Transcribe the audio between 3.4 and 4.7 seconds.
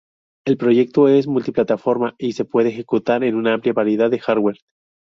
amplia variedad de hardware.